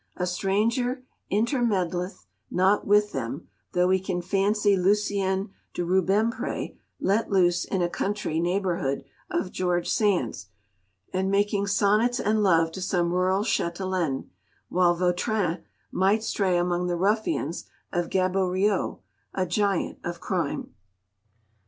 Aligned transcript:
A 0.17 0.25
stranger 0.25 1.03
intermeddleth 1.31 2.25
not 2.49 2.87
with 2.87 3.11
them, 3.11 3.47
though 3.73 3.87
we 3.87 3.99
can 3.99 4.19
fancy 4.23 4.75
Lucien 4.75 5.51
de 5.75 5.83
Rubempré 5.83 6.75
let 6.99 7.29
loose 7.29 7.65
in 7.65 7.83
a 7.83 7.87
country 7.87 8.39
neighbourhood 8.39 9.05
of 9.29 9.51
George 9.51 9.87
Sand's, 9.91 10.47
and 11.13 11.29
making 11.29 11.67
sonnets 11.67 12.19
and 12.19 12.41
love 12.41 12.71
to 12.71 12.81
some 12.81 13.11
rural 13.13 13.43
châtelaine, 13.43 14.25
while 14.69 14.95
Vautrin 14.95 15.61
might 15.91 16.23
stray 16.23 16.57
among 16.57 16.87
the 16.87 16.97
ruffians 16.97 17.65
of 17.91 18.09
Gaboriau, 18.09 19.01
a 19.35 19.45
giant 19.45 19.99
of 20.03 20.19
crime. 20.19 20.73